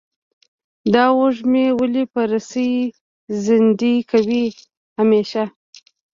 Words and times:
دا 0.93 1.05
وږمې 1.19 1.65
ولې 1.79 2.03
په 2.13 2.21
رسۍ 2.31 2.71
زندۍ 3.45 3.95
کوې 4.09 4.45
همیشه؟ 4.99 5.43